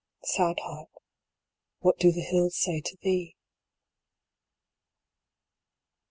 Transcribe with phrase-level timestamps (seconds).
[0.23, 0.89] Sad Heart,
[1.81, 3.35] what do the hills say to thee